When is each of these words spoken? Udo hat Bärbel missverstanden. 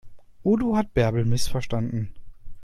Udo 0.43 0.75
hat 0.75 0.95
Bärbel 0.95 1.25
missverstanden. 1.25 2.11